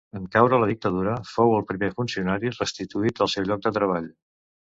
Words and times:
En 0.17 0.21
caure 0.35 0.57
la 0.61 0.69
Dictadura, 0.69 1.13
fou 1.31 1.53
el 1.57 1.65
primer 1.73 1.89
funcionari 1.99 2.51
restituït 2.57 3.23
al 3.27 3.31
seu 3.37 3.47
lloc 3.53 3.63
de 3.69 3.75
treball. 3.79 4.11